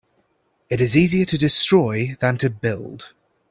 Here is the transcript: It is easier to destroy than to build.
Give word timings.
It 0.67 0.81
is 0.81 0.97
easier 0.97 1.25
to 1.25 1.37
destroy 1.37 2.15
than 2.19 2.39
to 2.39 2.49
build. 2.49 3.13